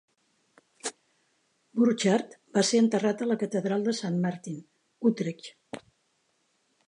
Burchard 1.81 2.33
va 2.57 2.63
ser 2.71 2.81
enterrat 2.85 3.21
a 3.21 3.27
la 3.33 3.37
catedral 3.43 3.87
de 3.89 3.95
Saint 4.01 4.19
Martin, 4.27 4.57
Utrecht. 5.11 5.83